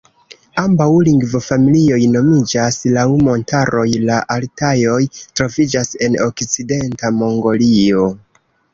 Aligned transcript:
Ambaŭ 0.59 0.85
lingvofamilioj 1.07 1.99
nomiĝas 2.15 2.79
laŭ 2.97 3.05
montaroj; 3.29 3.85
la 4.09 4.17
Altajoj 4.39 4.99
troviĝas 5.21 5.97
en 6.09 6.21
okcidenta 6.31 7.17
Mongolio. 7.23 8.13